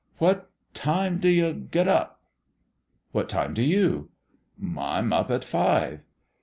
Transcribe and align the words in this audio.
"What 0.17 0.49
time 0.73 1.19
d' 1.19 1.25
you 1.29 1.53
get 1.53 1.87
up?''" 1.87 2.19
What 3.11 3.29
time 3.29 3.53
d' 3.53 3.59
you?"" 3.59 4.09
I'm 4.79 5.13
up 5.13 5.29
at 5.29 5.43
five." 5.43 6.07